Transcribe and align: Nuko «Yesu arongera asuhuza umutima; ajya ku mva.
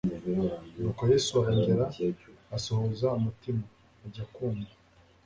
Nuko 0.77 1.01
«Yesu 1.11 1.31
arongera 1.41 1.85
asuhuza 2.55 3.07
umutima; 3.19 3.63
ajya 4.05 4.25
ku 4.33 4.45
mva. 4.55 4.73